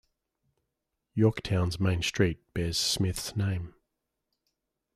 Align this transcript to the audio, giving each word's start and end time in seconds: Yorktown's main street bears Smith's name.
Yorktown's 1.13 1.79
main 1.79 2.01
street 2.01 2.39
bears 2.55 2.75
Smith's 2.75 3.35
name. 3.35 3.75